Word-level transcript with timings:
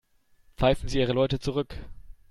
Pfeifen 0.57 0.89
Sie 0.89 0.97
Ihre 0.99 1.13
Leute 1.13 1.39
zurück. 1.39 1.75